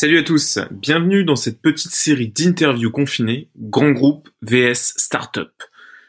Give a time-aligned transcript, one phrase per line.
[0.00, 5.52] Salut à tous, bienvenue dans cette petite série d'interviews confinées, grand groupe vs startup.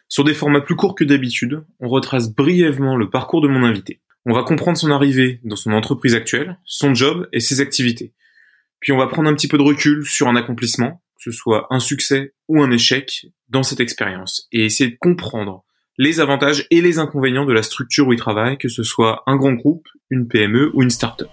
[0.07, 3.99] Sur des formats plus courts que d'habitude, on retrace brièvement le parcours de mon invité.
[4.25, 8.13] On va comprendre son arrivée dans son entreprise actuelle, son job et ses activités.
[8.79, 11.67] Puis on va prendre un petit peu de recul sur un accomplissement, que ce soit
[11.69, 15.65] un succès ou un échec dans cette expérience, et essayer de comprendre
[15.97, 19.35] les avantages et les inconvénients de la structure où il travaille, que ce soit un
[19.35, 21.27] grand groupe, une PME ou une start-up.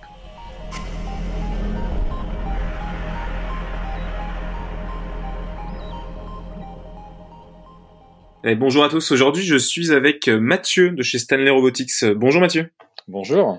[8.44, 12.04] Bonjour à tous, aujourd'hui je suis avec Mathieu de chez Stanley Robotics.
[12.14, 12.70] Bonjour Mathieu.
[13.08, 13.58] Bonjour.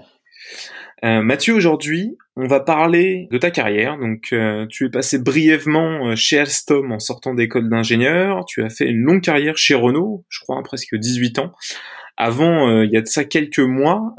[1.05, 3.97] Euh, Mathieu, aujourd'hui, on va parler de ta carrière.
[3.97, 8.45] Donc, euh, tu es passé brièvement euh, chez Alstom en sortant d'école d'ingénieur.
[8.45, 11.53] Tu as fait une longue carrière chez Renault, je crois, presque 18 ans.
[12.21, 14.13] Avant, il y a de ça quelques mois,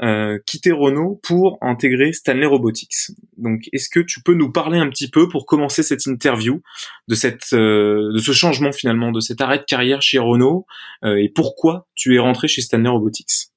[0.47, 3.11] quitter Renault pour intégrer Stanley Robotics.
[3.37, 6.63] Donc, est-ce que tu peux nous parler un petit peu pour commencer cette interview
[7.07, 10.65] de cette, de ce changement finalement, de cet arrêt de carrière chez Renault
[11.05, 13.50] et pourquoi tu es rentré chez Stanley Robotics?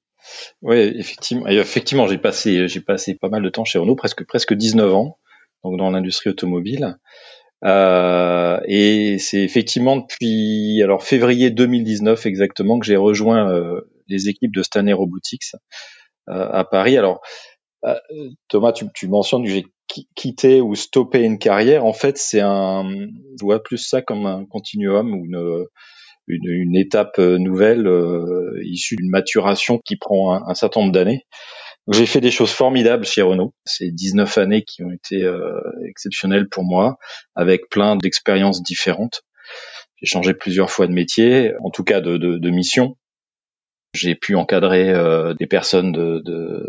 [0.61, 4.53] Oui, effectivement, effectivement, j'ai passé, j'ai passé pas mal de temps chez Renault, presque presque
[4.53, 5.17] 19 ans,
[5.63, 6.97] donc dans l'industrie automobile.
[7.63, 14.53] Euh, et c'est effectivement depuis alors février 2019 exactement que j'ai rejoint euh, les équipes
[14.53, 15.53] de Stanley Robotics
[16.29, 16.97] euh, à Paris.
[16.97, 17.21] Alors
[17.85, 17.95] euh,
[18.49, 19.65] Thomas, tu, tu mentionnes que j'ai
[20.15, 21.85] quitté ou stoppé une carrière.
[21.85, 22.83] En fait, c'est un,
[23.39, 25.65] je vois plus ça comme un continuum ou une
[26.27, 30.91] une, une étape euh, nouvelle euh, issue d'une maturation qui prend un, un certain nombre
[30.91, 31.25] d'années.
[31.91, 33.53] J'ai fait des choses formidables chez Renault.
[33.63, 36.97] C'est 19 années qui ont été euh, exceptionnelles pour moi,
[37.35, 39.21] avec plein d'expériences différentes.
[40.01, 42.97] J'ai changé plusieurs fois de métier, en tout cas de, de, de mission.
[43.93, 46.65] J'ai pu encadrer euh, des personnes de, de,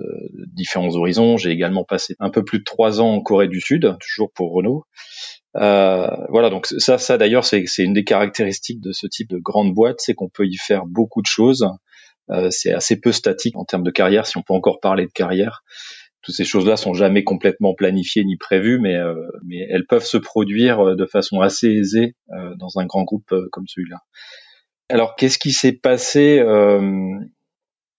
[0.54, 1.38] différents horizons.
[1.38, 4.52] J'ai également passé un peu plus de trois ans en Corée du Sud, toujours pour
[4.52, 4.84] Renault.
[5.56, 9.75] Euh, voilà, donc ça, ça d'ailleurs, c'est une des caractéristiques de ce type de grande
[9.75, 11.67] boîte, c'est qu'on peut y faire beaucoup de choses.
[12.31, 15.12] Euh, c'est assez peu statique en termes de carrière, si on peut encore parler de
[15.12, 15.62] carrière.
[16.27, 20.17] Toutes ces choses-là sont jamais complètement planifiées ni prévues, mais, euh, mais elles peuvent se
[20.17, 23.99] produire de façon assez aisée euh, dans un grand groupe euh, comme celui-là.
[24.88, 26.41] Alors, qu'est-ce qui s'est passé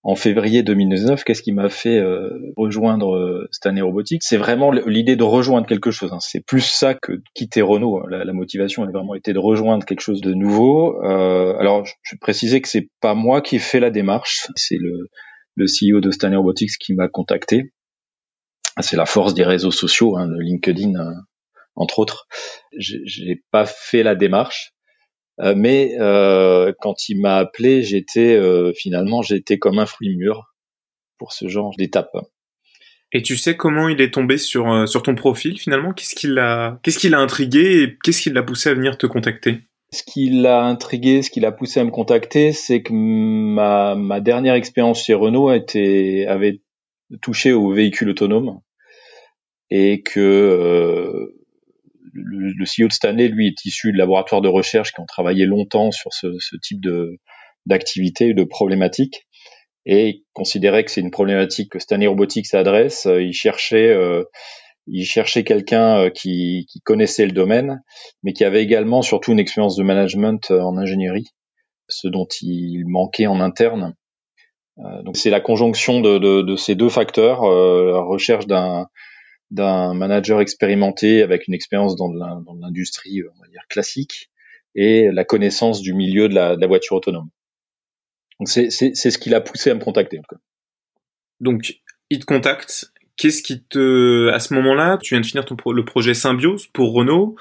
[0.08, 4.24] en février 2019, qu'est-ce qui m'a fait euh, rejoindre euh, Stanley Robotics?
[4.24, 6.14] C'est vraiment l'idée de rejoindre quelque chose.
[6.14, 6.22] Hein.
[6.22, 8.08] C'est plus ça que quitter Renault.
[8.08, 11.04] La, la, motivation a vraiment été de rejoindre quelque chose de nouveau.
[11.04, 14.48] Euh, alors, je vais préciser que c'est pas moi qui ai fait la démarche.
[14.56, 15.10] C'est le,
[15.56, 17.74] le CEO de Stanley Robotics qui m'a contacté.
[18.80, 20.94] C'est la force des réseaux sociaux, hein, LinkedIn,
[21.76, 22.30] entre autres.
[22.78, 24.72] J'ai pas fait la démarche.
[25.40, 30.56] Euh, mais euh, quand il m'a appelé, j'étais euh, finalement j'étais comme un fruit mûr
[31.18, 32.16] pour ce genre d'étape.
[33.14, 35.94] Et tu sais comment il est tombé sur sur ton profil finalement?
[35.94, 39.06] Qu'est-ce qui l'a qu'est-ce qui l'a intrigué et qu'est-ce qui l'a poussé à venir te
[39.06, 39.60] contacter?
[39.94, 44.20] Ce qui l'a intrigué, ce qui l'a poussé à me contacter, c'est que ma ma
[44.20, 46.62] dernière expérience chez Renault a été avait
[47.22, 48.60] touché aux véhicules autonomes
[49.70, 51.37] et que euh,
[52.24, 55.92] le, CEO de Stanley, lui, est issu de laboratoires de recherche qui ont travaillé longtemps
[55.92, 57.18] sur ce, ce type de
[57.66, 59.28] d'activité, de problématiques,
[59.86, 63.06] et considérait que c'est une problématique que Stanley Robotics s'adresse.
[63.06, 64.24] Euh, il cherchait, euh,
[65.04, 67.82] cherchait quelqu'un euh, qui, qui, connaissait le domaine,
[68.24, 71.28] mais qui avait également surtout une expérience de management en ingénierie,
[71.88, 73.94] ce dont il manquait en interne.
[75.04, 78.88] donc c'est la conjonction de, de, de, ces deux facteurs, la recherche d'un
[79.52, 82.12] d'un manager expérimenté avec une expérience dans
[82.60, 84.30] l'industrie, on va dire classique,
[84.76, 87.30] et la connaissance du milieu de la, voiture autonome.
[88.40, 90.22] Donc c'est ce qui l'a poussé à me contacter.
[91.40, 92.92] Donc il te contacte.
[93.16, 96.94] Qu'est-ce qui te, à ce moment-là, tu viens de finir ton le projet Symbiose pour
[96.94, 97.36] Renault.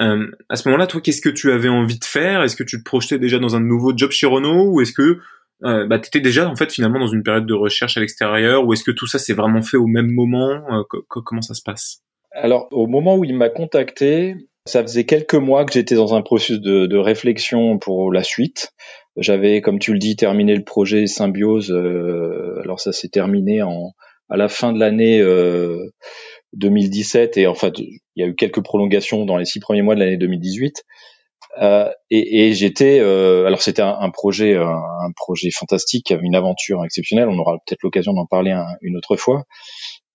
[0.00, 2.42] Euh, à ce moment-là, toi, qu'est-ce que tu avais envie de faire?
[2.42, 5.20] Est-ce que tu te projetais déjà dans un nouveau job chez Renault ou est-ce que
[5.64, 8.66] euh, bah, tu étais déjà en fait finalement dans une période de recherche à l'extérieur
[8.66, 11.62] ou est-ce que tout ça s'est vraiment fait au même moment euh, Comment ça se
[11.62, 12.02] passe?
[12.32, 16.22] Alors au moment où il m'a contacté, ça faisait quelques mois que j'étais dans un
[16.22, 18.72] processus de, de, réflexion pour la suite.
[19.16, 21.72] J'avais, comme tu le dis, terminé le projet Symbiose.
[21.72, 23.92] Euh, alors ça s'est terminé en
[24.32, 25.20] à la fin de l'année
[26.52, 29.96] 2017 et en fait il y a eu quelques prolongations dans les six premiers mois
[29.96, 30.84] de l'année 2018.
[31.58, 36.34] Euh, et, et j'étais, euh, alors c'était un, un, projet, un, un, projet fantastique, une
[36.34, 37.28] aventure exceptionnelle.
[37.28, 39.44] On aura peut-être l'occasion d'en parler un, une autre fois.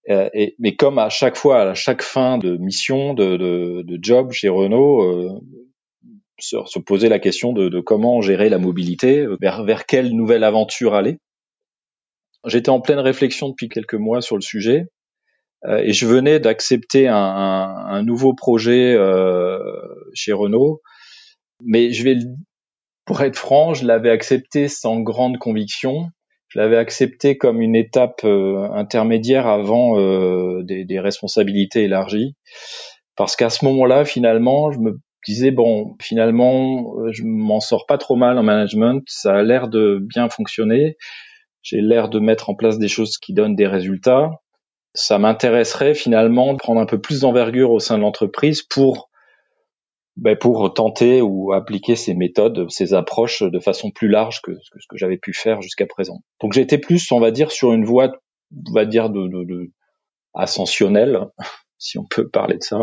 [0.09, 3.99] Euh, et, mais comme à chaque fois, à chaque fin de mission, de, de, de
[4.01, 5.39] job chez Renault, euh,
[6.39, 10.43] se, se, poser la question de, de, comment gérer la mobilité, vers, vers quelle nouvelle
[10.43, 11.17] aventure aller.
[12.45, 14.85] J'étais en pleine réflexion depuis quelques mois sur le sujet.
[15.67, 18.95] et je venais d'accepter un, un, nouveau projet
[20.13, 20.81] chez Renault.
[21.63, 22.17] Mais je vais,
[23.05, 26.09] pour être franc, je l'avais accepté sans grande conviction.
[26.49, 29.97] Je l'avais accepté comme une étape intermédiaire avant
[30.61, 32.35] des, des responsabilités élargies
[33.15, 37.97] parce qu'à ce moment-là, finalement, je me disais bon, finalement, euh, je m'en sors pas
[37.97, 40.97] trop mal en management, ça a l'air de bien fonctionner,
[41.61, 44.31] j'ai l'air de mettre en place des choses qui donnent des résultats.
[44.93, 49.09] Ça m'intéresserait finalement de prendre un peu plus d'envergure au sein de l'entreprise pour
[50.17, 54.87] ben pour tenter ou appliquer ces méthodes, ces approches de façon plus large que, ce
[54.89, 56.21] que j'avais pu faire jusqu'à présent.
[56.41, 58.11] Donc j'étais plus, on va dire, sur une voie,
[58.67, 59.71] on va dire, de, de, de
[60.33, 61.27] ascensionnelle,
[61.77, 62.79] si on peut parler de ça.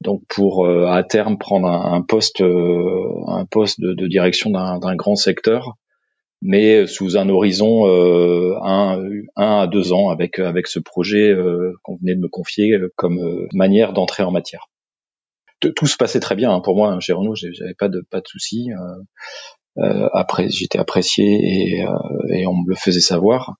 [0.00, 5.16] Donc pour euh, à terme prendre un, poste, euh, un poste de, direction d'un grand
[5.16, 5.74] secteur,
[6.40, 9.02] mais sous un horizon euh, un,
[9.36, 11.34] à deux ans avec avec ce projet
[11.82, 14.68] qu'on venait de me confier comme manière d'entrer en matière.
[15.72, 18.20] Tout se passait très bien hein, pour moi hein, chez Renault, j'avais pas de pas
[18.20, 18.70] de soucis.
[20.12, 21.86] après, j'étais apprécié et,
[22.30, 23.56] et on me le faisait savoir.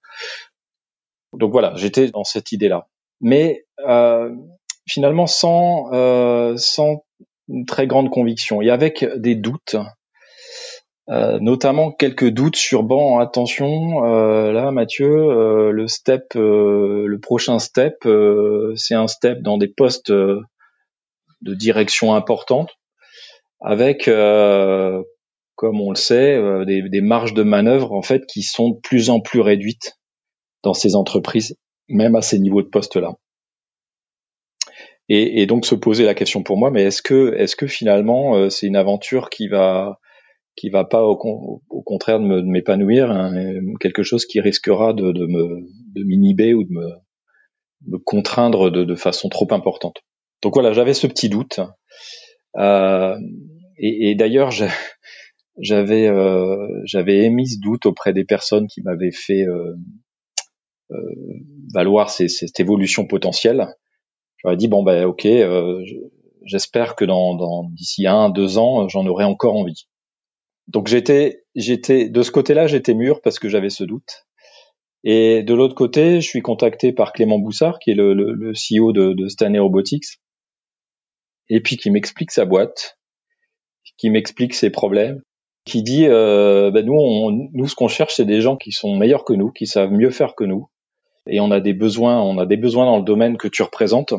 [1.32, 2.88] Donc voilà, j'étais dans cette idée-là.
[3.20, 4.30] Mais euh,
[4.86, 7.04] finalement sans euh, sans
[7.48, 9.76] une très grande conviction et avec des doutes.
[11.10, 17.20] Euh, notamment quelques doutes sur bon attention euh, là Mathieu euh, le step euh, le
[17.20, 18.08] prochain step
[18.76, 20.10] c'est un step dans des postes
[21.44, 22.70] de direction importante
[23.60, 24.04] avec
[25.56, 29.10] comme on le sait des, des, marges de manœuvre en fait qui sont de plus
[29.10, 29.98] en plus réduites
[30.62, 31.56] dans ces entreprises
[31.88, 33.14] même à ces niveaux de poste là
[35.08, 38.48] et, donc se poser la question pour moi, mais est-ce que, est-ce que finalement euh,
[38.48, 39.98] c'est une aventure qui va,
[40.56, 43.32] qui va pas au, contraire de m'épanouir, hein,
[43.80, 46.88] quelque chose qui risquera de, de me, de m'inhiber ou de me,
[47.86, 49.98] me contraindre de, façon trop importante?
[50.42, 51.60] Donc voilà, j'avais ce petit doute.
[52.56, 53.18] Euh,
[53.76, 54.50] et, d'ailleurs,
[55.58, 59.74] j'avais, euh, j'avais émis ce doute auprès des personnes qui m'avaient fait euh,
[61.72, 63.68] valoir ces, cette évolution potentielle
[64.44, 65.26] j'aurais dit bon ben ok,
[66.44, 69.88] j'espère que dans, d'ici un, deux ans, j'en aurai encore envie.
[70.68, 74.26] Donc j'étais, j'étais de ce côté-là, j'étais mûr parce que j'avais ce doute.
[75.02, 78.52] Et de l'autre côté, je suis contacté par Clément Boussard, qui est le, le, le
[78.52, 80.20] CEO de, de Stanley Robotics,
[81.48, 82.98] et puis qui m'explique sa boîte,
[83.98, 85.22] qui m'explique ses problèmes,
[85.64, 88.96] qui dit euh, ben nous, on, nous ce qu'on cherche, c'est des gens qui sont
[88.96, 90.68] meilleurs que nous, qui savent mieux faire que nous,
[91.26, 94.14] et on a des besoins, on a des besoins dans le domaine que tu représentes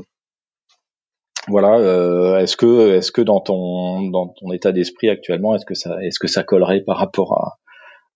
[1.47, 5.75] voilà, euh, est-ce que est-ce que dans ton dans ton état d'esprit actuellement, est-ce que
[5.75, 7.57] ça est-ce que ça collerait par rapport à,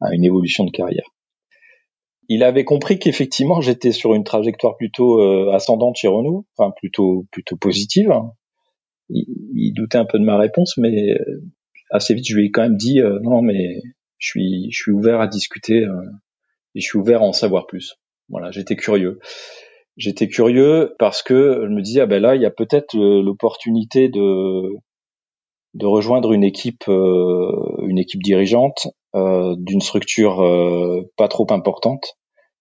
[0.02, 1.08] à une évolution de carrière?
[2.28, 7.26] Il avait compris qu'effectivement j'étais sur une trajectoire plutôt euh, ascendante chez Renault, enfin plutôt
[7.32, 8.12] plutôt positive.
[9.10, 9.26] Il,
[9.56, 11.42] il, doutait un peu de ma réponse, mais euh,
[11.92, 13.82] assez vite je lui ai quand même dit non mais
[14.18, 15.86] je suis je suis ouvert à discuter
[16.76, 17.96] et je suis ouvert à en savoir plus.
[18.30, 19.20] Voilà, j'étais curieux
[20.00, 23.22] j'étais curieux parce que je me disais ah ben là il y a peut-être euh,
[23.22, 24.76] l'opportunité de
[25.76, 27.52] de rejoindre une équipe euh,
[27.86, 30.38] une équipe dirigeante euh, d'une structure
[31.18, 32.16] pas trop importante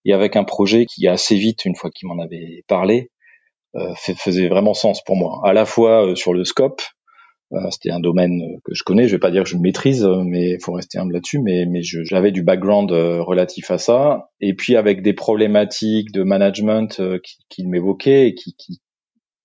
[0.05, 3.09] et avec un projet qui assez vite une fois qu'il m'en avait parlé
[3.95, 6.81] faisait vraiment sens pour moi à la fois sur le scope
[7.71, 9.07] c'était un domaine que je connais.
[9.07, 11.39] Je vais pas dire que je maîtrise, mais il faut rester humble là-dessus.
[11.39, 14.29] Mais, mais j'avais du background euh, relatif à ça.
[14.39, 18.79] Et puis avec des problématiques de management euh, qu'il qui m'évoquait et qui, qui,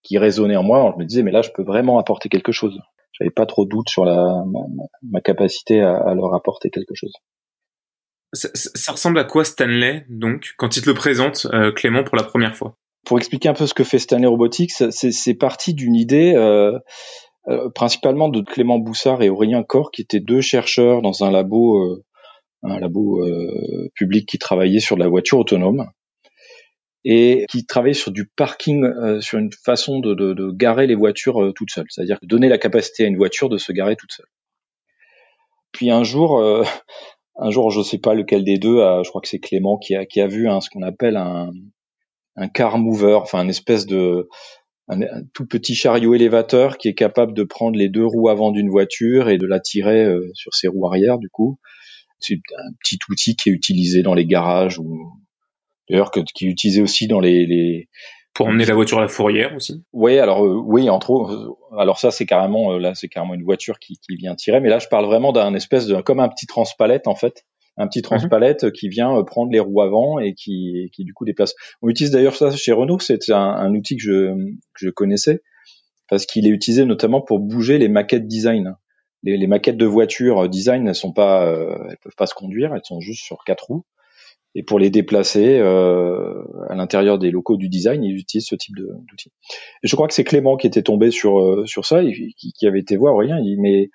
[0.02, 2.78] qui résonnaient en moi, je me disais mais là je peux vraiment apporter quelque chose.
[3.12, 4.44] J'avais pas trop de doute sur la,
[5.02, 7.12] ma, capacité à, à, leur apporter quelque chose.
[8.32, 12.16] Ça, ça, ressemble à quoi Stanley donc quand il te le présente euh, Clément pour
[12.16, 12.76] la première fois?
[13.04, 16.34] Pour expliquer un peu ce que fait Stanley Robotics, c'est parti d'une idée.
[16.34, 16.78] Euh,
[17.46, 21.78] euh, principalement de Clément Boussard et Aurélien Corr, qui étaient deux chercheurs dans un labo,
[21.78, 22.02] euh,
[22.62, 25.90] un labo euh, public qui travaillait sur de la voiture autonome
[27.04, 28.86] et qui travaillait sur du parking,
[29.20, 33.04] sur une façon de, de, de garer les voitures toutes seules, c'est-à-dire donner la capacité
[33.04, 34.28] à une voiture de se garer toute seule.
[35.70, 36.42] Puis un jour,
[37.36, 40.06] un jour, je sais pas lequel des deux, je crois que c'est Clément qui a,
[40.06, 41.50] qui a vu ce qu'on appelle un,
[42.36, 44.28] un car mover, enfin une espèce de
[44.88, 45.00] un,
[45.32, 49.28] tout petit chariot élévateur qui est capable de prendre les deux roues avant d'une voiture
[49.28, 51.58] et de la tirer euh, sur ses roues arrière du coup.
[52.18, 55.12] C'est un petit outil qui est utilisé dans les garages ou
[55.88, 57.88] d'ailleurs qui est utilisé aussi dans les, les
[58.34, 59.84] pour emmener la voiture à la fourrière aussi.
[59.92, 61.56] Oui, alors euh, oui, entre autres.
[61.78, 64.60] Alors ça, c'est carrément euh, là, c'est carrément une voiture qui, qui vient tirer.
[64.60, 67.44] Mais là, je parle vraiment d'un espèce de comme un petit transpalette en fait,
[67.76, 71.54] un petit transpalette qui vient prendre les roues avant et qui, qui du coup déplace.
[71.82, 74.34] On utilise d'ailleurs ça chez Renault, c'est un, un, outil que je,
[74.74, 75.42] que je connaissais
[76.08, 78.76] parce qu'il est utilisé notamment pour bouger les maquettes design.
[79.22, 81.50] Les, les maquettes de voitures design, elles sont pas,
[81.88, 83.84] elles peuvent pas se conduire, elles sont juste sur quatre roues
[84.54, 88.76] et pour les déplacer euh, à l'intérieur des locaux du design, ils utilisent ce type
[88.76, 89.32] d'outil.
[89.82, 92.66] Je crois que c'est Clément qui était tombé sur euh, sur ça et qui, qui,
[92.66, 93.38] avait été voir rien.
[93.38, 93.90] Il dit mais,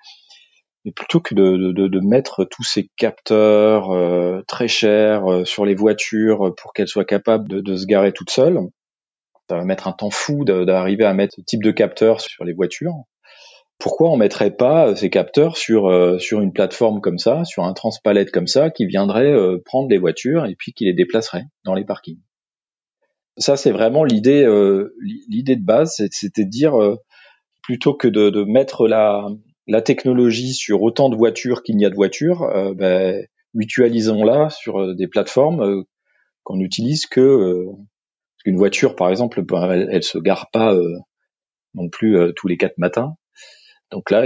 [0.84, 5.64] mais plutôt que de, de, de, mettre tous ces capteurs euh, très chers euh, sur
[5.64, 8.60] les voitures pour qu'elles soient capables de, de, se garer toutes seules,
[9.48, 12.52] ça va mettre un temps fou d'arriver à mettre ce type de capteurs sur les
[12.52, 12.94] voitures.
[13.80, 17.64] Pourquoi on mettrait pas euh, ces capteurs sur euh, sur une plateforme comme ça, sur
[17.64, 21.46] un transpalette comme ça, qui viendrait euh, prendre les voitures et puis qui les déplacerait
[21.64, 22.20] dans les parkings?
[23.38, 24.44] Ça, c'est vraiment l'idée
[25.28, 26.74] l'idée de base, c'était de dire
[27.62, 29.28] plutôt que de, de, mettre la
[29.70, 33.24] la technologie sur autant de voitures qu'il n'y a de voitures, ben,
[33.54, 35.84] mutualisons-la sur des plateformes
[36.42, 37.64] qu'on utilise que
[38.44, 40.74] qu'une voiture, par exemple, ben, elle, se gare pas
[41.74, 43.14] non plus tous les quatre matins.
[43.92, 44.24] Donc là,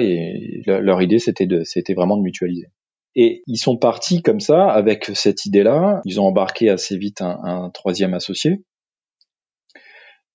[0.80, 2.68] leur idée, c'était de, c'était vraiment de mutualiser.
[3.14, 6.00] Et ils sont partis comme ça, avec cette idée-là.
[6.04, 8.64] Ils ont embarqué assez vite un troisième associé.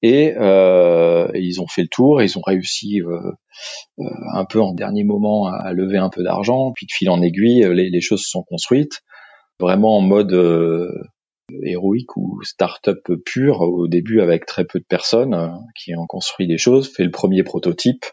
[0.02, 3.20] Et, euh, ils ont fait le tour, ils ont réussi euh,
[4.00, 4.04] euh,
[4.34, 7.68] un peu en dernier moment à, lever un peu d'argent, puis de fil en aiguille,
[7.74, 9.02] les, choses se sont construites,
[9.60, 10.34] vraiment en mode
[11.64, 16.58] héroïque ou start-up pure au début avec très peu de personnes qui ont construit des
[16.58, 18.06] choses, fait le premier prototype.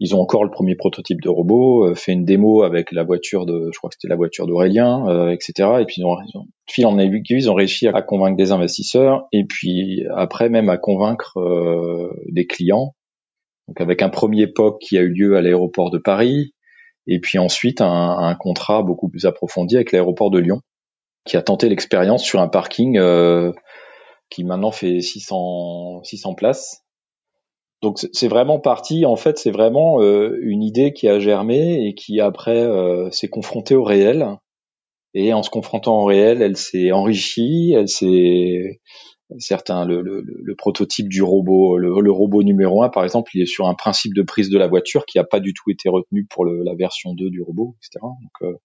[0.00, 3.46] Ils ont encore le premier prototype de robot, euh, fait une démo avec la voiture
[3.46, 5.80] de, je crois que c'était la voiture d'Aurélien, euh, etc.
[5.80, 9.26] Et puis ils ont, ils ont fil en ils ont réussi à convaincre des investisseurs
[9.32, 11.38] et puis après même à convaincre
[12.28, 12.94] des clients.
[13.66, 16.54] Donc avec un premier POC qui a eu lieu à l'aéroport de Paris
[17.06, 20.60] et puis ensuite un, un contrat beaucoup plus approfondi avec l'aéroport de Lyon
[21.28, 23.52] qui a tenté l'expérience sur un parking euh,
[24.30, 26.84] qui maintenant fait 600 600 places.
[27.80, 29.06] Donc c'est vraiment parti.
[29.06, 33.28] En fait, c'est vraiment euh, une idée qui a germé et qui après euh, s'est
[33.28, 34.26] confrontée au réel.
[35.14, 37.72] Et en se confrontant au réel, elle s'est enrichie.
[37.76, 38.80] Elle s'est
[39.38, 43.46] certains le, le, le, prototype du robot, le, robot numéro 1 par exemple, il est
[43.46, 46.24] sur un principe de prise de la voiture qui n'a pas du tout été retenu
[46.24, 48.00] pour la version 2 du robot, etc.
[48.02, 48.56] Donc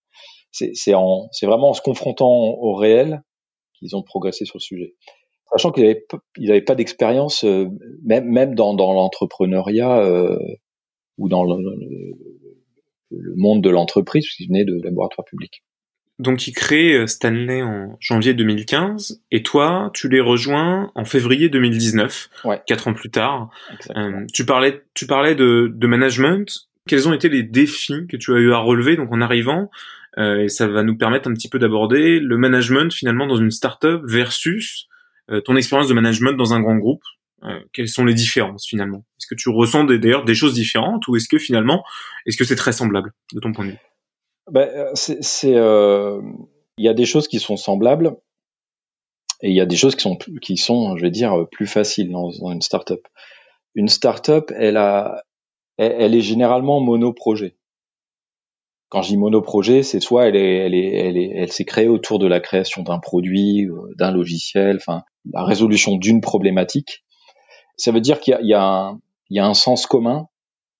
[0.93, 3.24] en c'est vraiment en se confrontant au réel
[3.74, 4.96] qu'ils ont progressé sur le sujet.
[5.53, 6.05] Sachant qu'ils n'avaient
[6.38, 7.67] ils avaient pas d'expérience euh,
[8.03, 10.38] même même dans dans l'entrepreneuriat euh,
[11.17, 11.55] ou dans le,
[13.12, 15.63] le monde de l'entreprise puisqu'ils venaient de laboratoires publics.
[16.19, 21.50] Donc ils créent euh, Stanley en janvier 2015 et toi tu les rejoins en février
[21.50, 22.62] 2019, ouais.
[22.67, 23.50] quatre ans plus tard.
[23.95, 26.67] Euh, tu parlais tu parlais de, de management.
[26.88, 29.72] Quels ont été les défis que tu as eu à relever donc en arrivant
[30.19, 33.50] euh, et ça va nous permettre un petit peu d'aborder le management finalement dans une
[33.50, 34.88] startup versus
[35.41, 37.03] ton expérience de management dans un grand groupe.
[37.43, 39.03] Euh, quelles sont les différences finalement?
[39.19, 41.83] Est-ce que tu ressens d'ailleurs des choses différentes ou est-ce que finalement,
[42.25, 43.77] est-ce que c'est très semblable de ton point de vue?
[44.49, 48.15] Ben, c'est, il y a des choses qui sont semblables
[49.41, 52.11] et il y a des choses qui sont, qui sont, je vais dire, plus faciles
[52.11, 53.05] dans, une startup.
[53.75, 55.23] Une startup, elle a,
[55.77, 57.57] elle, est généralement monoprojet
[58.93, 62.19] quand je dis monoprojet, c'est soit elle elle est, elle est, elle s'est créée autour
[62.19, 67.03] de la création d'un produit, euh, d'un logiciel, enfin la résolution d'une problématique.
[67.77, 68.95] Ça veut dire qu'il y a,
[69.37, 70.27] un, sens commun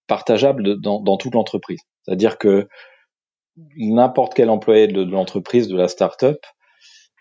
[0.08, 1.80] partageable dans, toute l'entreprise.
[2.04, 2.68] C'est-à-dire que
[3.78, 6.46] n'importe quel employé de, l'entreprise, de la start-up,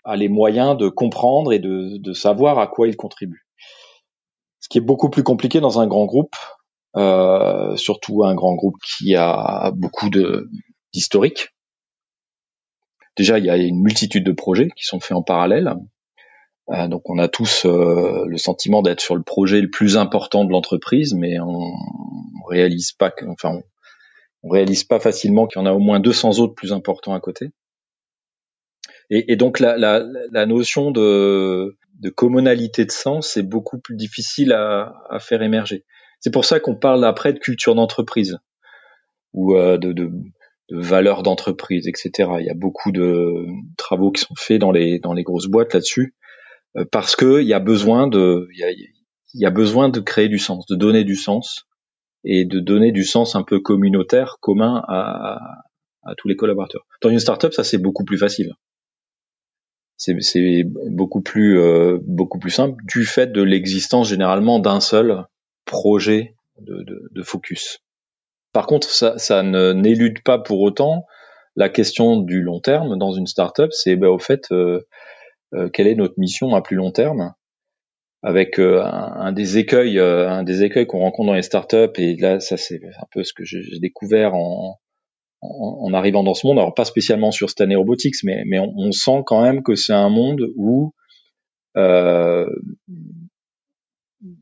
[0.03, 3.47] a les moyens de comprendre et de, savoir à quoi il contribue.
[4.59, 6.35] Ce qui est beaucoup plus compliqué dans un grand groupe,
[6.95, 10.49] euh, surtout un grand groupe qui a beaucoup de,
[10.93, 11.49] historique.
[13.17, 15.75] Déjà, il y a une multitude de projets qui sont faits en parallèle.
[16.69, 20.45] Euh, donc, on a tous euh, le sentiment d'être sur le projet le plus important
[20.45, 23.61] de l'entreprise, mais on, on réalise pas, que, enfin,
[24.43, 27.19] on, réalise pas facilement qu'il y en a au moins 200 autres plus importants à
[27.19, 27.51] côté.
[29.09, 34.53] Et, donc, la, la, la, notion de, de commonalité de sens est beaucoup plus difficile
[34.53, 35.85] à, à faire émerger.
[36.19, 38.39] C'est pour ça qu'on parle après de culture d'entreprise
[39.33, 40.09] ou euh, de, de,
[40.69, 42.29] de valeur d'entreprise, etc.
[42.39, 43.45] Il y a beaucoup de
[43.77, 46.15] travaux qui sont faits dans les dans les grosses boîtes là-dessus
[46.91, 48.89] parce que il y a besoin de il
[49.35, 51.67] y y a besoin de créer du sens, de donner du sens
[52.23, 55.39] et de donner du sens un peu communautaire, commun à,
[56.03, 56.85] à tous les collaborateurs.
[57.01, 58.53] Dans une startup, ça c'est beaucoup plus facile.
[59.97, 65.25] C'est beaucoup plus euh, beaucoup plus simple du fait de l'existence généralement d'un seul
[65.65, 67.79] projet de, de, de focus.
[68.51, 71.05] Par contre, ça, ça n'élude pas pour autant
[71.55, 74.51] la question du long terme dans une startup, c'est ben, au fait,
[75.73, 77.33] quelle est notre mission à plus long terme?
[78.21, 82.57] Avec un, des écueils, un des écueils qu'on rencontre dans les startups, et là, ça
[82.57, 84.79] c'est un peu ce que j'ai découvert en,
[85.43, 86.57] en, arrivant dans ce monde.
[86.57, 90.09] Alors pas spécialement sur Stanley Robotics, mais, mais on, sent quand même que c'est un
[90.09, 90.93] monde où
[91.77, 92.47] euh,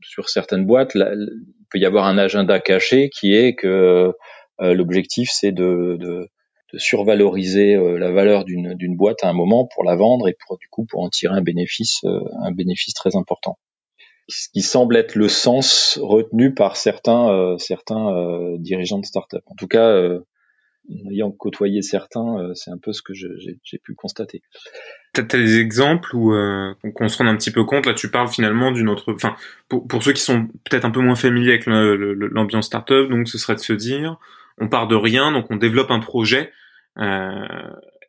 [0.02, 4.12] sur certaines boîtes, il peut y avoir un agenda caché qui est que
[4.60, 6.28] euh, l'objectif c'est de, de,
[6.72, 10.58] de, survaloriser euh, la valeur d'une boîte à un moment pour la vendre et pour
[10.58, 13.58] du coup pour en tirer un bénéfice euh, un bénéfice très important.
[14.28, 19.42] Ce qui semble être le sens retenu par certains certains dirigeants de start-up.
[19.46, 20.20] En tout cas,
[20.90, 24.42] en ayant côtoyé certains, euh, c'est un peu ce que j'ai pu constater.
[25.12, 27.86] T'as as des exemples où euh, qu'on se rende un petit peu compte?
[27.86, 29.12] Là, tu parles finalement d'une autre.
[29.12, 29.36] Enfin,
[29.68, 33.38] pour, pour ceux qui sont peut-être un peu moins familiers avec l'ambiance startup, donc ce
[33.38, 34.18] serait de se dire,
[34.58, 36.50] on part de rien, donc on développe un projet.
[36.98, 37.46] Euh,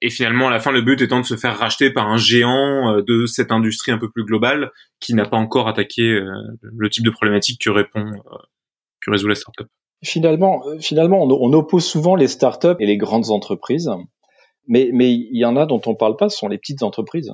[0.02, 2.90] et finalement, à la fin, le but étant de se faire racheter par un géant
[2.90, 6.20] euh, de cette industrie un peu plus globale qui n'a pas encore attaqué
[6.62, 8.12] le type de problématique que répond,
[9.02, 9.68] que résout la startup.
[10.04, 13.90] Finalement, euh, finalement, on, oppose souvent les startups et les grandes entreprises,
[14.68, 17.32] mais mais il y en a dont on parle pas, ce sont les petites entreprises.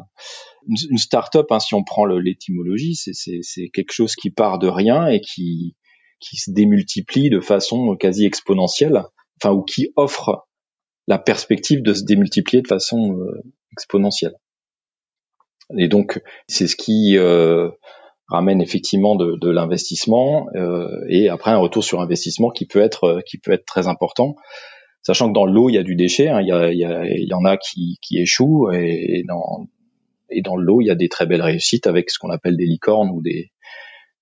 [0.68, 5.08] Une, une startup, hein, si on prend l'étymologie, c'est quelque chose qui part de rien
[5.08, 5.76] et qui
[6.20, 9.04] qui se démultiplie de façon quasi exponentielle,
[9.42, 10.48] enfin ou qui offre
[11.08, 14.36] la perspective de se démultiplier de façon euh, exponentielle.
[15.78, 17.70] Et donc c'est ce qui euh,
[18.28, 23.04] ramène effectivement de, de l'investissement euh, et après un retour sur investissement qui peut être
[23.06, 24.36] euh, qui peut être très important
[25.02, 26.86] sachant que dans l'eau il y a du déchet hein, il, y a, il, y
[26.86, 29.68] a, il, y en a qui, qui échouent et, dans
[30.30, 32.66] et dans l'eau il y a des très belles réussites avec ce qu'on appelle des
[32.66, 33.52] licornes ou des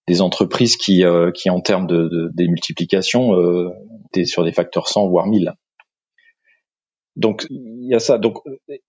[0.07, 3.69] des entreprises qui euh, qui en termes de, de démultiplication euh,
[4.25, 5.53] sur des facteurs 100 voire 1000
[7.17, 8.19] donc il y a ça.
[8.19, 8.37] Donc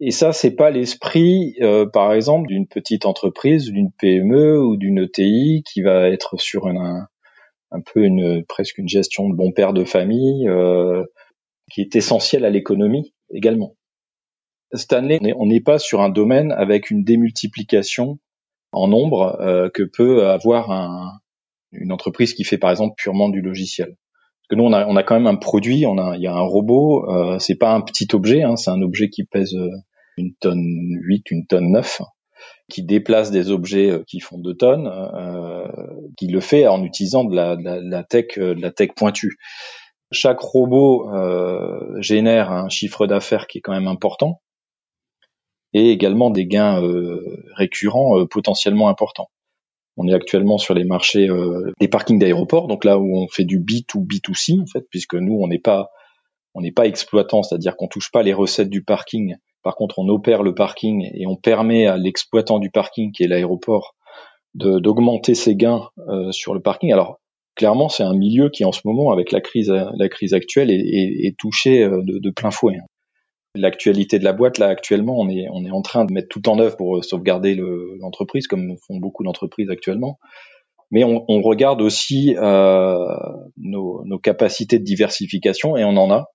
[0.01, 4.99] et ça c'est pas l'esprit, euh, par exemple, d'une petite entreprise, d'une PME ou d'une
[4.99, 7.09] ETI qui va être sur un,
[7.71, 11.04] un peu une presque une gestion de bon père de famille euh,
[11.73, 13.75] qui est essentielle à l'économie également.
[14.75, 18.19] Stanley, on n'est pas sur un domaine avec une démultiplication
[18.73, 21.19] en nombre euh, que peut avoir un,
[21.73, 23.97] une entreprise qui fait par exemple purement du logiciel
[24.49, 26.35] que nous on a, on a quand même un produit, on a, il y a
[26.35, 29.71] un robot, euh, c'est pas un petit objet, hein, c'est un objet qui pèse euh,
[30.17, 30.65] une tonne
[31.02, 32.00] 8, une tonne 9,
[32.71, 35.69] qui déplace des objets euh, qui font 2 tonnes, euh,
[36.17, 39.37] qui le fait en utilisant de la, de la, tech, de la tech pointue.
[40.11, 44.41] Chaque robot euh, génère un chiffre d'affaires qui est quand même important
[45.75, 46.83] et également des gains
[47.57, 49.28] récurrents potentiellement importants.
[49.99, 53.45] On est actuellement sur les marchés euh, des parkings d'aéroports, donc là où on fait
[53.45, 55.91] du B2B2C en fait, puisque nous on n'est pas
[56.54, 59.37] on n'est pas exploitant, c'est-à-dire qu'on touche pas les recettes du parking.
[59.65, 63.26] Par contre, on opère le parking et on permet à l'exploitant du parking, qui est
[63.26, 63.97] l'aéroport,
[64.54, 66.93] d'augmenter ses gains euh, sur le parking.
[66.93, 67.19] Alors
[67.57, 70.78] clairement, c'est un milieu qui en ce moment, avec la crise, la crise actuelle, est,
[70.78, 72.76] est, touché euh, de, de, plein fouet.
[73.58, 76.49] L'actualité de la boîte là actuellement on est on est en train de mettre tout
[76.49, 77.56] en œuvre pour sauvegarder
[78.00, 80.18] l'entreprise comme font beaucoup d'entreprises actuellement.
[80.90, 83.06] Mais on, on regarde aussi euh,
[83.56, 86.26] nos, nos, capacités de diversification et on en a.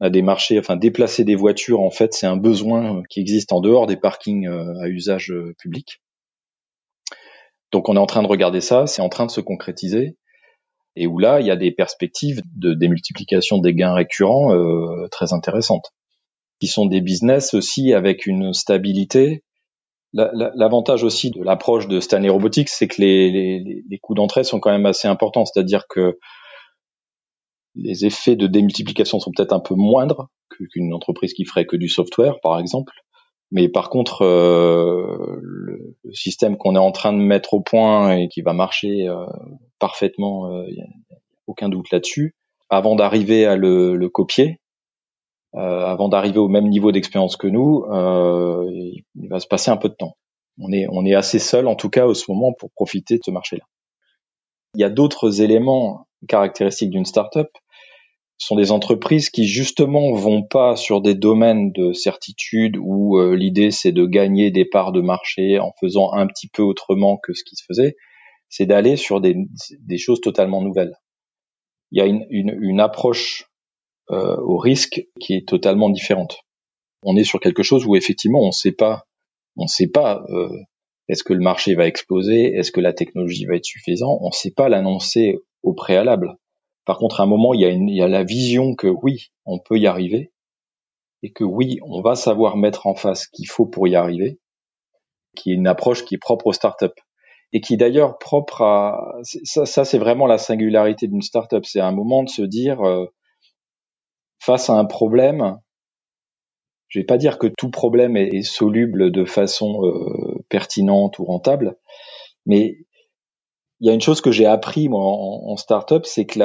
[0.00, 3.86] Des marchés enfin déplacer des voitures en fait c'est un besoin qui existe en dehors
[3.86, 6.00] des parkings euh, à usage euh, public.
[7.72, 10.16] Donc on est en train de regarder ça c'est en train de se concrétiser.
[10.94, 15.32] Et où là il y a des perspectives de démultiplication des gains récurrents euh, très
[15.32, 15.92] intéressantes
[16.60, 19.44] qui sont des business aussi avec une stabilité.
[20.12, 24.86] L'avantage aussi de l'approche de Stanley Robotics, c'est que les, coûts d'entrée sont quand même
[24.86, 26.18] assez importants, c'est-à-dire que
[27.74, 31.88] les effets de démultiplication sont peut-être un peu moindres qu'une entreprise qui ferait que du
[31.88, 32.92] software, par exemple.
[33.50, 38.28] Mais par contre, euh, le, système qu'on est en train de mettre au point et
[38.28, 39.26] qui va marcher euh,
[39.78, 40.86] parfaitement, euh, n'y a
[41.46, 42.34] aucun doute là-dessus.
[42.70, 44.60] Avant d'arriver à le, copier,
[45.54, 49.88] avant d'arriver au même niveau d'expérience que nous, euh, il va se passer un peu
[49.88, 50.16] de temps.
[50.60, 53.22] On est, on est assez seul, en tout cas, au ce moment, pour profiter de
[53.24, 53.64] ce marché-là.
[54.74, 57.48] Il y a d'autres éléments caractéristiques d'une startup.
[58.38, 63.34] Ce sont des entreprises qui justement vont pas sur des domaines de certitude où euh,
[63.34, 67.32] l'idée c'est de gagner des parts de marché en faisant un petit peu autrement que
[67.32, 67.96] ce qui se faisait.
[68.48, 69.36] C'est d'aller sur des,
[69.80, 70.94] des, choses totalement nouvelles.
[71.90, 73.47] Il y a une, une, une approche
[74.10, 76.38] euh, au risque qui est totalement différente.
[77.02, 79.04] On est sur quelque chose où effectivement on ne sait pas,
[79.56, 80.48] on sait pas euh,
[81.08, 84.32] est-ce que le marché va exploser, est-ce que la technologie va être suffisante, on ne
[84.32, 86.36] sait pas l'annoncer au préalable.
[86.84, 89.58] Par contre, à un moment, il y, a y a la vision que oui, on
[89.58, 90.32] peut y arriver.
[91.22, 94.38] et que oui, on va savoir mettre en face ce qu'il faut pour y arriver,
[95.36, 97.00] qui est une approche qui est propre aux startups
[97.52, 101.92] et qui d'ailleurs propre à ça, ça c'est vraiment la singularité d'une startup, c'est un
[101.92, 103.06] moment de se dire euh,
[104.40, 105.58] face à un problème,
[106.88, 111.76] je vais pas dire que tout problème est, soluble de façon euh, pertinente ou rentable,
[112.46, 112.78] mais
[113.80, 116.40] il y a une chose que j'ai appris moi en, en startup, c'est que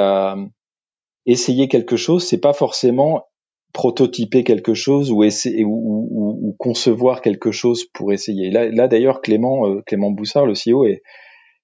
[1.26, 3.24] essayer quelque chose, c'est pas forcément
[3.72, 8.50] prototyper quelque chose ou essayer ou, ou, ou, concevoir quelque chose pour essayer.
[8.50, 11.02] Là, d'ailleurs, Clément euh, Clément Boussard, le CEO, et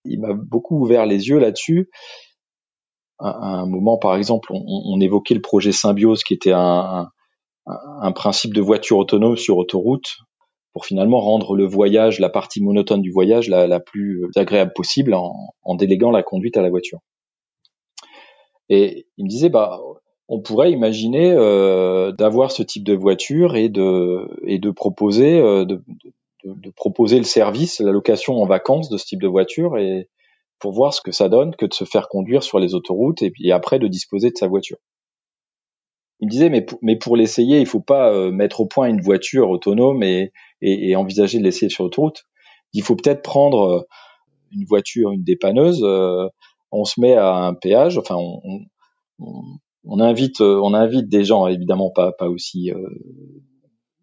[0.04, 1.88] il m'a beaucoup ouvert les yeux là-dessus.
[3.20, 7.10] À, un moment, par exemple, on, évoquait le projet Symbiose, qui était un,
[8.14, 10.16] principe de voiture autonome sur autoroute,
[10.72, 15.74] pour finalement rendre le voyage, la partie monotone du voyage, la, plus agréable possible, en,
[15.74, 17.00] déléguant la conduite à la voiture.
[18.68, 19.80] Et il me disait, bah,
[20.28, 25.64] on pourrait imaginer euh, d'avoir ce type de voiture et de et de proposer euh,
[25.64, 25.82] de,
[26.44, 30.08] de, proposer le service, la location en vacances de ce type de voiture et
[30.60, 33.30] pour voir ce que ça donne que de se faire conduire sur les autoroutes et
[33.30, 34.78] puis après de disposer de sa voiture.
[36.20, 38.88] Il me disait mais pour, mais pour l'essayer il faut pas euh, mettre au point
[38.88, 42.24] une voiture autonome et, et, et envisager de l'essayer sur l'autoroute.
[42.72, 43.80] Il faut peut-être prendre euh,
[44.52, 45.82] une voiture, une dépanneuse.
[45.82, 46.28] Euh,
[46.72, 48.40] on se met à un péage, enfin on,
[49.18, 49.42] on,
[49.84, 52.88] on invite, on invite des gens, évidemment pas, pas aussi euh,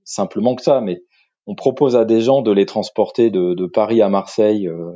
[0.04, 1.02] simplement que ça, mais
[1.46, 4.92] on propose à des gens de les transporter de, de Paris à Marseille euh,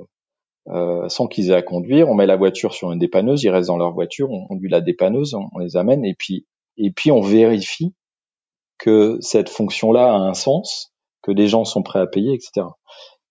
[0.68, 2.10] euh, sans qu'ils aient à conduire.
[2.10, 4.82] On met la voiture sur une dépanneuse, ils restent dans leur voiture, on conduit la
[4.82, 6.46] dépanneuse, on, les amène et puis
[6.78, 7.94] et puis on vérifie
[8.78, 12.68] que cette fonction-là a un sens, que des gens sont prêts à payer, etc.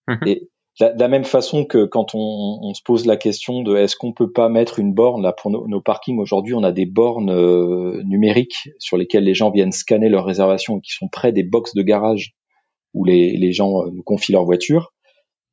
[0.08, 0.48] Mmh et
[0.80, 4.12] de la même façon que quand on, on, se pose la question de est-ce qu'on
[4.12, 7.30] peut pas mettre une borne là pour nos, nos parkings aujourd'hui on a des bornes
[7.30, 11.42] euh, numériques sur lesquelles les gens viennent scanner leurs réservations et qui sont près des
[11.42, 12.32] box de garage
[12.94, 14.94] où les, les gens euh, nous confient leur voiture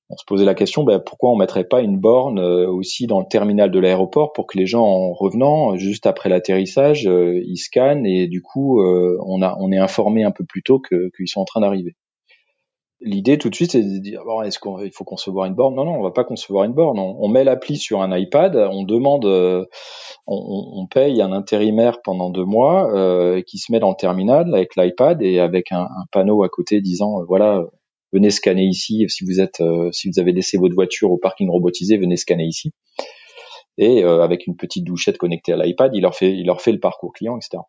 [0.10, 3.20] on se posait la question ben, pourquoi on mettrait pas une borne euh, aussi dans
[3.20, 8.06] le terminal de l'aéroport pour que les gens en revenant juste après l'atterrissage ils scannent
[8.06, 11.46] et du coup on a on est informé un peu plus tôt qu'ils sont en
[11.46, 11.96] train d'arriver
[13.00, 15.76] L'idée tout de suite, c'est de dire bon, est-ce qu'il faut concevoir une borne?
[15.76, 16.98] Non, non, on va pas concevoir une borne.
[16.98, 19.66] On, met l'appli sur un iPad, on demande, euh,
[20.26, 24.52] on, on, paye un intérimaire pendant deux mois euh, qui se met dans le terminal
[24.52, 27.66] avec l'iPad et avec un, panneau à côté disant euh, voilà,
[28.14, 31.50] venez scanner ici si vous êtes, euh, si vous avez laissé votre voiture au parking
[31.50, 32.72] robotisé, venez scanner ici.
[33.78, 36.72] Et euh, avec une petite douchette connectée à l'iPad, il leur fait, il leur fait
[36.72, 37.64] le parcours client, etc.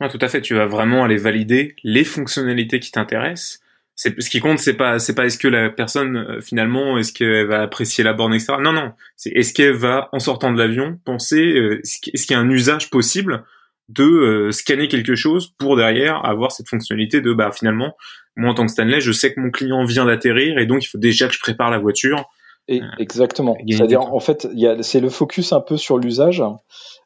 [0.00, 0.40] Ah, tout à fait.
[0.40, 3.60] Tu vas vraiment aller valider les fonctionnalités qui t'intéressent
[3.98, 7.46] ce qui compte c'est pas c'est pas est-ce que la personne euh, finalement est-ce qu'elle
[7.46, 11.00] va apprécier la borne etc non non c'est est-ce qu'elle va en sortant de l'avion
[11.06, 11.40] penser
[11.82, 13.42] est-ce qu'il y a un usage possible
[13.88, 17.94] de euh, scanner quelque chose pour derrière avoir cette fonctionnalité de bah finalement
[18.36, 20.88] moi en tant que Stanley je sais que mon client vient d'atterrir et donc il
[20.88, 22.24] faut déjà que je prépare la voiture.
[22.68, 23.56] Et exactement.
[23.68, 26.42] c'est-à-dire en fait il y a c'est le focus un peu sur l'usage.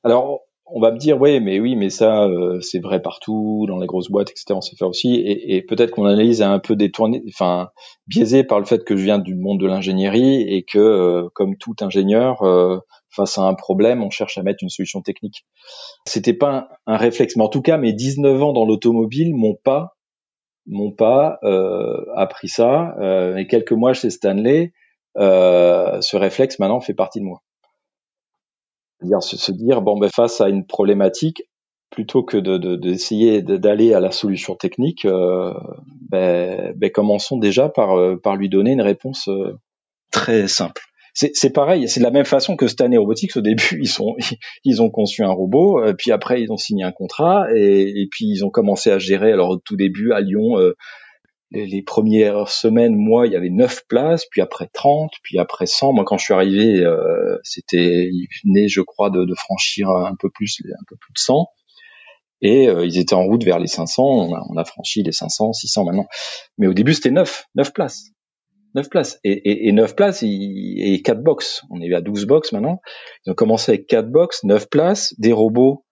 [0.04, 0.40] Alors
[0.72, 3.86] on va me dire ouais mais oui mais ça euh, c'est vrai partout dans les
[3.86, 5.16] grosses boîtes etc on sait faire aussi.
[5.16, 7.68] Et, et peut-être qu'on analyse un peu détourné enfin
[8.06, 11.56] biaisé par le fait que je viens du monde de l'ingénierie et que euh, comme
[11.56, 12.78] tout ingénieur euh,
[13.20, 15.44] face à un problème on cherche à mettre une solution technique.
[16.06, 19.96] C'était pas un, réflexe mais en tout cas mes 19 ans dans l'automobile m'ont pas
[20.66, 21.38] m'ont pas
[22.16, 22.94] appris ça.
[23.36, 24.72] Et quelques mois chez Stanley
[25.16, 27.42] ce réflexe maintenant fait partie de moi.
[29.02, 31.42] Dire se, dire bon ben face à une problématique
[31.90, 32.36] plutôt que
[32.76, 35.52] d'essayer de, d'aller à la solution technique euh,
[36.08, 39.58] ben, ben, commençons déjà par euh, lui donner une réponse euh,
[40.10, 40.82] très simple
[41.34, 43.82] c'est pareil, c'est de la même façon que Stanley Robotics au début,
[44.64, 48.26] ils ont conçu un robot, euh, puis après ils ont signé un contrat et, puis
[48.26, 49.32] ils ont commencé à gérer.
[49.32, 50.74] Alors au tout début à Lyon, euh,
[51.52, 55.92] les, premières semaines, moi, il y avait 9 places, puis après 30, puis après 100.
[55.92, 60.30] Moi, quand je suis arrivé, euh, c'était, ils je crois, de, de, franchir un peu
[60.30, 61.46] plus, un peu plus de 100.
[62.42, 64.02] Et euh, ils étaient en route vers les 500.
[64.02, 66.06] On a, on a, franchi les 500, 600 maintenant.
[66.58, 68.12] Mais au début, c'était 9, 9 places.
[68.74, 69.18] 9 places.
[69.24, 71.62] Et, et, et 9 places et 4 box.
[71.70, 72.80] On est à 12 box maintenant.
[73.26, 75.84] Ils ont commencé avec 4 box, 9 places, des robots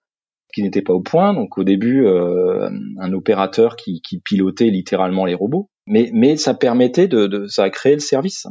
[0.53, 1.33] qui n'était pas au point.
[1.33, 5.69] Donc au début, euh, un opérateur qui, qui, pilotait littéralement les robots.
[5.85, 8.47] Mais, mais ça permettait de, de, ça a créé le service.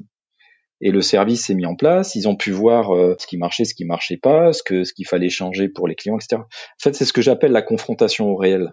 [0.81, 2.15] Et le service s'est mis en place.
[2.15, 4.93] Ils ont pu voir euh, ce qui marchait, ce qui marchait pas, ce que ce
[4.93, 6.43] qu'il fallait changer pour les clients, etc.
[6.43, 8.73] En fait, c'est ce que j'appelle la confrontation au réel.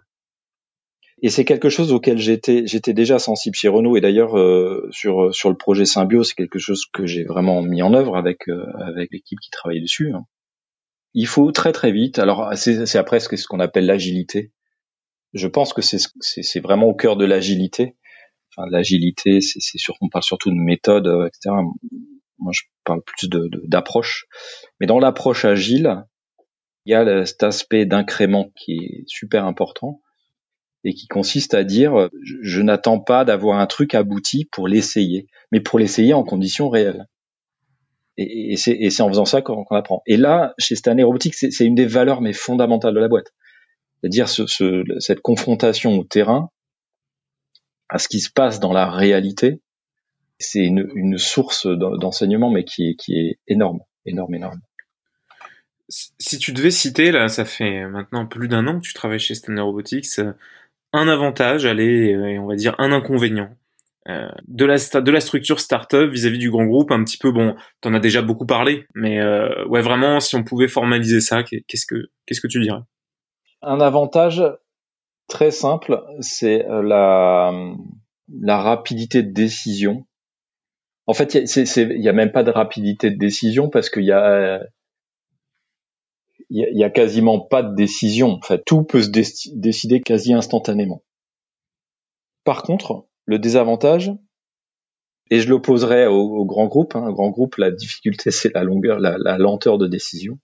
[1.22, 3.96] Et c'est quelque chose auquel j'étais j'étais déjà sensible chez Renault.
[3.98, 7.82] Et d'ailleurs euh, sur sur le projet Symbio, c'est quelque chose que j'ai vraiment mis
[7.82, 10.12] en œuvre avec euh, avec l'équipe qui travaille dessus.
[10.14, 10.26] Hein
[11.16, 12.20] il faut très très vite.
[12.20, 14.52] Alors c'est après ce qu'on appelle l'agilité.
[15.34, 17.96] je pense que c'est c'est vraiment au cœur de l'agilité.
[18.58, 21.56] Enfin, l'agilité, c'est sur, on parle surtout de méthode, euh, etc.
[22.38, 24.28] Moi, je parle plus de d'approche.
[24.80, 26.04] Mais dans l'approche agile,
[26.86, 30.02] il y a cet aspect d'incrément qui est super important
[30.86, 35.60] et qui consiste à dire je, n'attends pas d'avoir un truc abouti pour l'essayer, mais
[35.60, 37.08] pour l'essayer en conditions réelles.
[38.18, 40.02] Et, c'est en faisant ça qu'on apprend.
[40.06, 43.34] Et là, chez Stanley Robotics, c'est une des valeurs mais fondamentales de la boîte.
[44.00, 46.50] C'est-à-dire ce, ce, cette confrontation au terrain,
[47.90, 49.62] à ce qui se passe dans la réalité,
[50.38, 54.62] c'est une, une, source d'enseignement, mais qui est, qui est énorme, énorme, énorme.
[55.90, 59.36] Si tu devais citer, là, ça fait maintenant plus d'un an que tu travailles chez
[59.36, 60.20] Stanley Robotics,
[60.96, 63.50] un avantage, allez, et on va dire un inconvénient
[64.08, 67.56] euh, de la de la structure startup vis-à-vis du grand groupe, un petit peu bon,
[67.82, 71.88] t'en as déjà beaucoup parlé, mais euh, ouais vraiment, si on pouvait formaliser ça, qu'est-ce
[71.88, 71.96] que
[72.28, 72.82] qu'est-ce que tu dirais?
[73.64, 74.44] Un avantage
[75.28, 77.52] très simple, c'est euh, la
[78.30, 80.06] la rapidité de décision.
[81.08, 84.60] En fait, il y a même pas de rapidité de décision parce qu'il y a
[86.50, 88.34] il y, a quasiment pas de décision.
[88.34, 91.04] En fait, tout peut se décider quasi instantanément.
[92.44, 94.14] Par contre, le désavantage,
[95.32, 99.38] et je l'opposerai au, grand groupe, hein, grand groupe, la difficulté c'est la longueur, la,
[99.38, 100.38] lenteur de décision.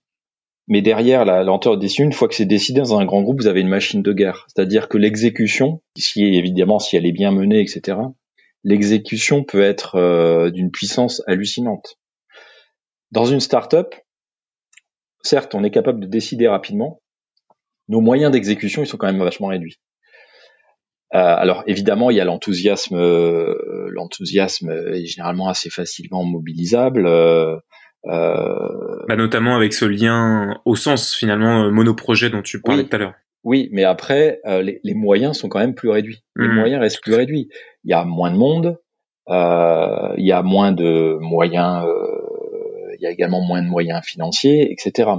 [0.68, 3.40] Mais derrière la lenteur de décision, une fois que c'est décidé dans un grand groupe,
[3.40, 4.46] vous avez une machine de guerre.
[4.48, 7.98] C'est-à-dire que l'exécution, si évidemment si elle est bien menée, etc.,
[8.64, 11.98] l'exécution peut être euh, d'une puissance hallucinante.
[13.10, 13.94] Dans une start-up,
[15.22, 17.00] certes, on est capable de décider rapidement.
[17.88, 19.78] Nos moyens d'exécution, ils sont quand même vachement réduits.
[21.14, 22.96] Euh, alors évidemment, il y a l'enthousiasme.
[22.96, 23.54] Euh,
[23.90, 27.06] l'enthousiasme est généralement assez facilement mobilisable.
[27.06, 27.58] Euh,
[28.06, 33.14] bah, notamment avec ce lien au sens finalement monoprojet dont tu parlais tout à l'heure.
[33.44, 36.22] Oui, mais après, les, moyens sont quand même plus réduits.
[36.36, 36.54] Les mmh.
[36.54, 37.48] moyens restent plus réduits.
[37.84, 38.78] Il y a moins de monde,
[39.28, 41.84] il y a moins de moyens
[43.04, 45.10] y a également moins de moyens financiers, etc.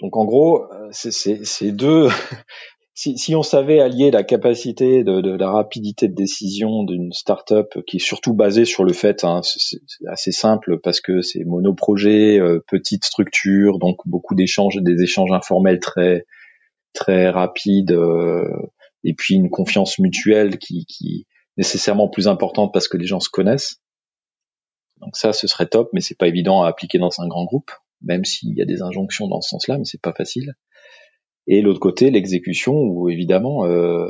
[0.00, 2.08] Donc en gros, euh, c'est deux.
[2.94, 7.82] si, si, on savait allier la capacité de, de la rapidité de décision d'une startup
[7.86, 9.78] qui est surtout basée sur le fait, hein, c'est
[10.08, 15.80] assez simple parce que c'est monoprojet, euh, petite structure, donc beaucoup d'échanges, des échanges informels
[15.80, 16.24] très
[16.92, 18.48] très rapides, euh,
[19.04, 21.26] et puis une confiance mutuelle qui, qui
[21.56, 23.81] nécessairement plus importante parce que les gens se connaissent.
[25.02, 27.72] Donc ça, ce serait top, mais c'est pas évident à appliquer dans un grand groupe,
[28.02, 30.54] même s'il y a des injonctions dans ce sens-là, mais c'est pas facile.
[31.48, 34.06] Et l'autre côté, l'exécution, où évidemment, euh,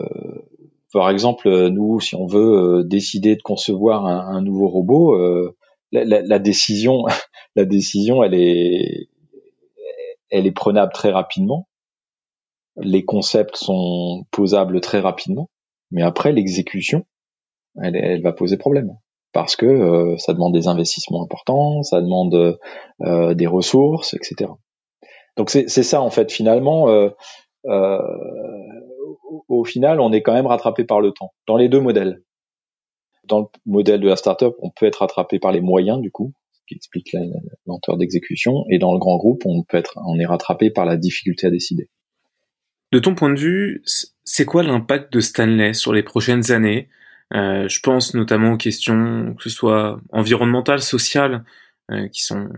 [0.93, 5.57] par exemple, nous, si on veut euh, décider de concevoir un, nouveau robot, euh,
[5.93, 7.05] la, décision,
[7.57, 9.09] la décision, elle est,
[10.31, 11.69] elle est prenable très rapidement.
[12.77, 15.49] Les concepts sont posables très rapidement,
[15.91, 17.07] mais après l'exécution,
[17.83, 18.95] elle, elle va poser problème
[19.33, 22.59] parce que euh, ça demande des investissements importants, ça demande
[23.01, 24.51] euh, des ressources, etc.
[25.37, 26.89] Donc c'est ça en fait finalement.
[26.91, 27.99] Euh,
[29.49, 32.23] au final, on est quand même rattrapé par le temps dans les deux modèles.
[33.25, 36.33] Dans le modèle de la startup, on peut être rattrapé par les moyens du coup,
[36.53, 37.21] ce qui explique la,
[37.67, 40.97] lenteur d'exécution, et dans le grand groupe, on peut être, on est rattrapé par la
[40.97, 41.89] difficulté à décider.
[42.91, 43.83] De ton point de vue,
[44.25, 46.89] c'est quoi l'impact de Stanley sur les prochaines années?
[47.35, 51.45] Euh, je pense notamment aux questions que ce soit environnementales, sociales,
[51.91, 52.49] euh, qui sont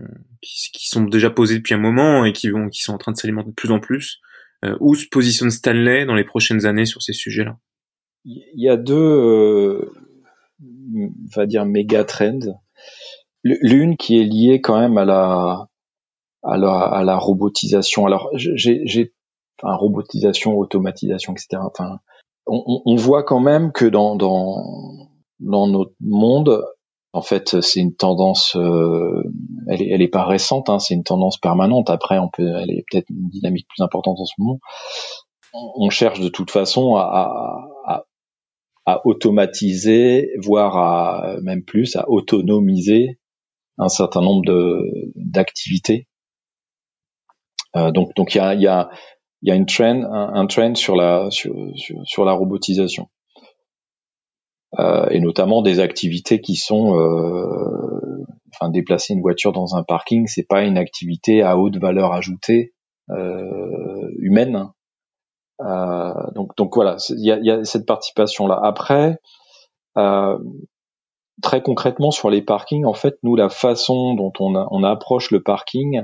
[0.41, 3.17] qui, sont déjà posées depuis un moment et qui vont qui sont en train de
[3.17, 4.19] s'alimenter de plus en plus.
[4.63, 7.57] Euh, où se positionne Stanley dans les prochaines années sur ces sujets-là?
[8.25, 9.91] Il y a deux,
[10.61, 12.61] on va dire méga trends.
[13.43, 15.67] L'une qui est liée quand même à la
[16.43, 18.05] à la, à la robotisation.
[18.07, 19.13] Alors j'ai
[19.61, 21.61] enfin robotisation, automatisation, etc.
[22.47, 26.63] on, on, voit quand même que dans, dans, dans notre monde,
[27.13, 29.23] en fait, c'est une tendance, euh,
[29.69, 31.89] elle, est, elle est pas récente, hein, c'est une tendance permanente.
[31.89, 34.59] Après, on peut, elle est peut-être une dynamique plus importante en ce moment.
[35.53, 38.03] On cherche de toute façon à, à,
[38.85, 43.19] à automatiser, voire à même plus, à autonomiser
[43.77, 44.43] un certain nombre
[45.15, 46.07] d'activités.
[47.75, 48.89] Euh, donc, donc il y a, y a
[49.45, 51.53] il y a une trend, un, trend sur la sur,
[52.03, 53.09] sur, la robotisation
[54.79, 60.25] euh, et notamment des activités qui sont, euh, enfin déplacer une voiture dans un parking,
[60.25, 62.73] c'est pas une activité à haute valeur ajoutée
[63.11, 64.71] euh, humaine.
[65.61, 68.59] Euh, donc donc voilà, il y a, y a, cette participation là.
[68.63, 69.19] Après,
[69.99, 70.39] euh,
[71.43, 75.43] très concrètement sur les parkings, en fait, nous la façon dont on, on approche le
[75.43, 76.01] parking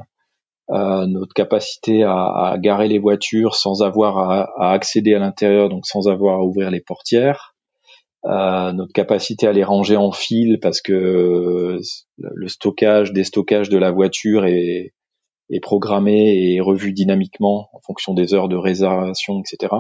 [0.72, 5.86] notre capacité à, à, garer les voitures sans avoir à, à accéder à l'intérieur, donc
[5.86, 7.52] sans avoir à ouvrir les portières,
[8.26, 11.80] euh, notre capacité à les ranger en fil parce que
[12.18, 14.94] le stockage, déstockage de la voiture est,
[15.50, 19.74] est programmé et revu dynamiquement en fonction des heures de réservation, etc.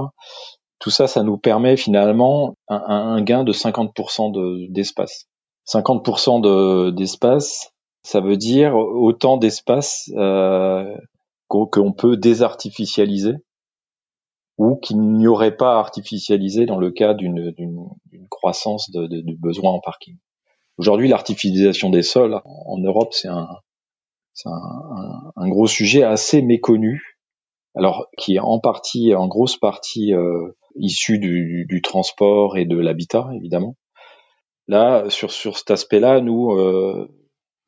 [0.79, 5.27] Tout ça, ça nous permet finalement un, un gain de 50% d'espace.
[5.67, 7.70] 50% d'espace,
[8.03, 10.95] ça veut dire autant d'espace euh,
[11.47, 13.35] qu'on peut désartificialiser
[14.57, 17.53] ou qu'il n'y aurait pas artificialisé dans le cas d'une
[18.29, 20.17] croissance de, de, de besoins en parking.
[20.77, 23.47] Aujourd'hui, l'artificialisation des sols en Europe, c'est un,
[24.45, 27.19] un, un, gros sujet assez méconnu,
[27.75, 32.77] alors qui est en partie, en grosse partie euh, issu du, du, transport et de
[32.77, 33.75] l'habitat, évidemment.
[34.67, 37.09] Là, sur, sur cet aspect-là, nous, euh,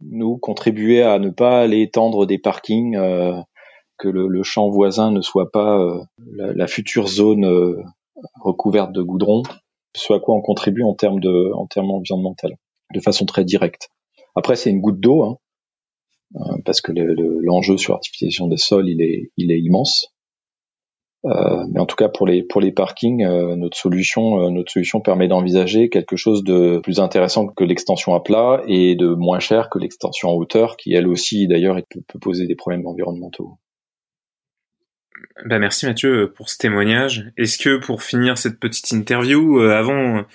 [0.09, 3.39] nous contribuer à ne pas aller étendre des parkings, euh,
[3.97, 7.81] que le, champ voisin ne soit pas euh, la, future zone euh,
[8.41, 9.43] recouverte de goudron,
[9.95, 12.57] ce à quoi on contribue en termes de, en termes environnemental,
[12.93, 13.89] de façon très directe.
[14.35, 15.37] Après, c'est une goutte d'eau, hein,
[16.65, 20.07] parce que l'enjeu sur l'artificialisation des sols, il est, il est immense.
[21.25, 24.73] Euh, mais en tout cas pour les pour les parkings, euh, notre solution euh, notre
[24.73, 29.39] solution permet d'envisager quelque chose de plus intéressant que l'extension à plat et de moins
[29.39, 33.57] cher que l'extension en hauteur, qui elle aussi d'ailleurs peut, poser des problèmes environnementaux.
[35.45, 37.31] Bah merci Mathieu pour ce témoignage.
[37.37, 40.25] Est-ce que pour finir cette petite interview, avant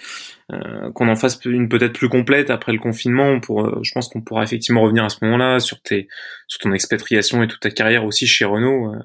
[0.50, 3.38] euh, qu'on en fasse une peut-être plus complète après le confinement.
[3.38, 6.08] Pour, euh, je pense qu'on pourra effectivement revenir à ce moment-là sur tes,
[6.46, 8.98] sur ton expatriation et toute ta carrière aussi chez Renault, euh,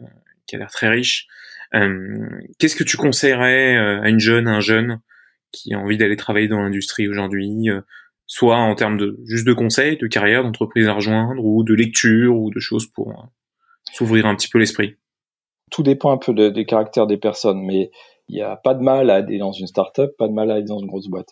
[0.47, 1.27] qui a l'air très riche.
[1.73, 4.99] Qu'est-ce que tu conseillerais à une jeune, un jeune
[5.51, 7.69] qui a envie d'aller travailler dans l'industrie aujourd'hui,
[8.27, 12.35] soit en termes de juste de conseils, de carrière, d'entreprise à rejoindre, ou de lecture,
[12.35, 13.27] ou de choses pour
[13.91, 14.95] s'ouvrir un petit peu l'esprit?
[15.71, 17.89] Tout dépend un peu des caractères des personnes, mais
[18.29, 20.55] il n'y a pas de mal à aller dans une start-up, pas de mal à
[20.55, 21.29] aller dans une grosse boîte.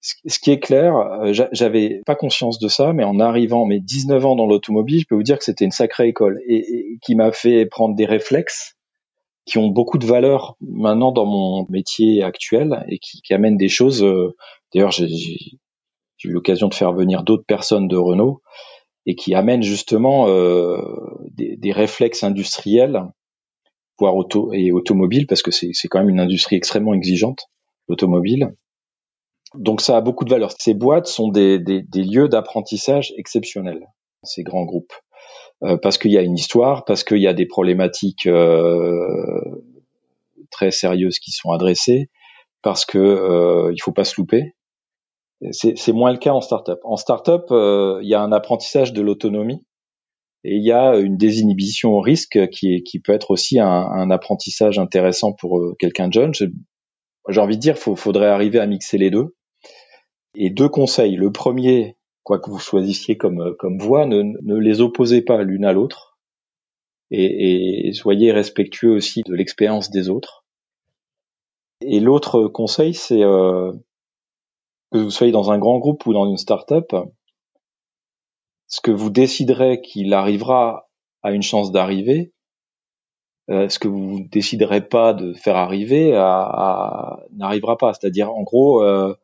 [0.00, 4.24] Ce qui est clair, euh, j'avais pas conscience de ça, mais en arrivant mes 19
[4.24, 7.32] ans dans l'automobile, je peux vous dire que c'était une sacrée école et, qui m'a
[7.32, 8.77] fait prendre des réflexes
[9.48, 13.68] qui ont beaucoup de valeur maintenant dans mon métier actuel et qui, qui amènent des
[13.68, 14.04] choses.
[14.04, 14.36] Euh,
[14.72, 15.08] d'ailleurs, j'ai
[16.24, 18.42] eu l'occasion de faire venir d'autres personnes de Renault
[19.06, 20.78] et qui amènent justement euh,
[21.30, 23.04] des, des, réflexes industriels
[23.98, 27.48] voire auto et automobile, parce que c'est quand même une industrie extrêmement exigeante,
[27.88, 28.54] l'automobile.
[29.54, 30.52] Donc ça a beaucoup de valeur.
[30.56, 33.88] Ces boîtes sont des, des, des lieux d'apprentissage exceptionnels,
[34.22, 34.92] ces grands groupes,
[35.60, 39.62] parce qu'il y a une histoire, parce qu'il y a des problématiques euh,
[40.50, 42.10] très sérieuses qui sont adressées,
[42.62, 44.54] parce que euh, il faut pas se louper.
[45.52, 46.80] C'est moins le cas en startup.
[46.82, 49.64] En startup, euh, il y a un apprentissage de l'autonomie
[50.42, 53.68] et il y a une désinhibition au risque qui, est, qui peut être aussi un,
[53.68, 56.32] un apprentissage intéressant pour euh, quelqu'un de jeune.
[57.28, 59.36] J'ai envie de dire, il faudrait arriver à mixer les deux.
[60.34, 61.14] Et deux conseils.
[61.14, 61.97] Le premier,
[62.28, 66.18] quoi que vous choisissiez comme, comme voie, ne, ne les opposez pas l'une à l'autre.
[67.10, 70.44] Et, et, soyez respectueux aussi de l'expérience des autres.
[71.80, 73.72] Et l'autre conseil, c'est euh,
[74.92, 76.94] que vous soyez dans un grand groupe ou dans une start-up,
[78.66, 80.90] ce que vous déciderez qu'il arrivera
[81.22, 82.34] à une chance d'arriver,
[83.48, 86.10] euh, ce que vous déciderez pas de faire arriver
[87.32, 87.94] n'arrivera pas.
[87.94, 89.14] C'est-à-dire, en gros, euh,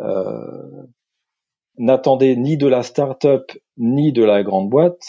[0.00, 0.84] euh,
[1.82, 5.02] n'attendez ni de la start-up ni de la grande boîte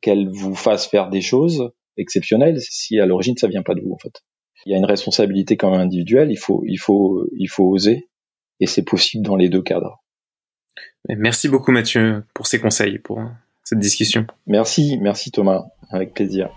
[0.00, 3.92] qu'elle vous fasse faire des choses exceptionnelles si à l'origine ça vient pas de vous
[3.92, 4.22] en fait.
[4.64, 6.30] Il y a une responsabilité quand même individuelle.
[6.30, 8.08] Il faut, il faut, il faut oser
[8.60, 10.02] et c'est possible dans les deux cadres.
[11.08, 13.20] Merci beaucoup Mathieu pour ces conseils, pour
[13.64, 14.26] cette discussion.
[14.46, 16.50] Merci, merci Thomas, avec plaisir.